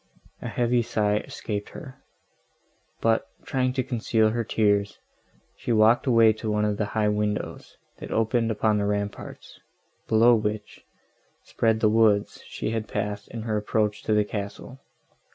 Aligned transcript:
A 0.41 0.47
heavy 0.47 0.81
sigh 0.81 1.17
escaped 1.17 1.69
her: 1.77 2.01
but, 3.01 3.27
trying 3.45 3.71
to 3.73 3.83
conceal 3.83 4.31
her 4.31 4.43
tears, 4.43 4.97
she 5.55 5.71
walked 5.71 6.07
away 6.07 6.33
to 6.33 6.49
one 6.49 6.65
of 6.65 6.77
the 6.77 6.85
high 6.97 7.07
windows, 7.09 7.77
that 7.99 8.09
opened 8.09 8.49
upon 8.49 8.79
the 8.79 8.85
ramparts, 8.87 9.59
below 10.07 10.33
which, 10.33 10.83
spread 11.43 11.81
the 11.81 11.87
woods 11.89 12.41
she 12.47 12.71
had 12.71 12.87
passed 12.87 13.27
in 13.27 13.43
her 13.43 13.57
approach 13.57 14.01
to 14.01 14.13
the 14.15 14.25
castle. 14.25 14.79